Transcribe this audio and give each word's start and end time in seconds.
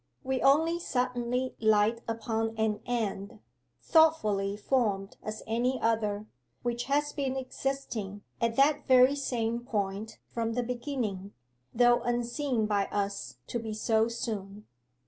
We 0.23 0.41
only 0.41 0.79
suddenly 0.79 1.53
light 1.59 2.01
upon 2.07 2.57
an 2.57 2.81
end 2.87 3.39
thoughtfully 3.83 4.57
formed 4.57 5.15
as 5.21 5.43
any 5.45 5.79
other 5.79 6.25
which 6.63 6.85
has 6.85 7.13
been 7.13 7.37
existing 7.37 8.23
at 8.41 8.55
that 8.55 8.87
very 8.87 9.15
same 9.15 9.59
point 9.59 10.17
from 10.31 10.53
the 10.53 10.63
beginning, 10.63 11.33
though 11.71 12.01
unseen 12.01 12.65
by 12.65 12.85
us 12.87 13.37
to 13.45 13.59
be 13.59 13.75
so 13.75 14.07
soon. 14.07 14.65